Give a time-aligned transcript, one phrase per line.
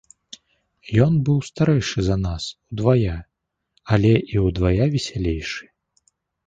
[1.07, 3.17] Ён быў старэйшы за нас удвая,
[3.95, 5.63] але і ўдвая весялейшы.